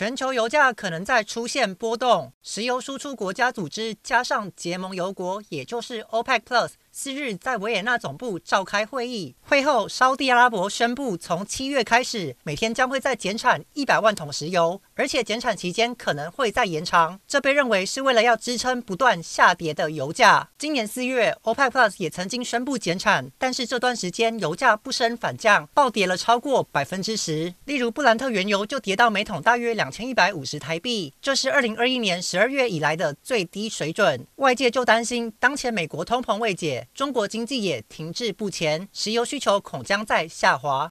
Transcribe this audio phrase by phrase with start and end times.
[0.00, 6.70] 全球油价可能再出现波动，石油输出国家组织加上结盟油国，也就是 OPEC Plus。
[6.92, 17.20] 四日在维也纳总部召开会议，会后沙地阿拉伯宣布，从七月开始，每天将会再减产一百万桶石油，而且减产期间可能会再延长。
[17.28, 20.48] 这被认为是为了要支撑不断下跌的油价。
[20.58, 27.54] 今年四月，OPEC Plus 也曾经宣布减产，但是这段时间油价不升反降，暴跌了超过百分之十。
[27.66, 34.24] 例如布兰特原油就跌到每桶大约两两千一百五十台币，这是二零二一年十二月以来的最低水准。
[34.36, 36.86] 外界就担心，当前美国通膨未解。
[36.94, 40.88] 中国经济也停滞不前，石油需求恐将在下滑。